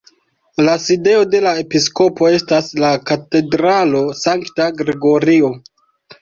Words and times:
La 0.67 0.71
sidejo 0.85 1.27
de 1.33 1.41
la 1.47 1.51
episkopo 1.63 2.29
estas 2.37 2.71
la 2.85 2.89
katedralo 3.11 4.03
Sankta 4.23 4.69
Gregorio. 4.81 5.55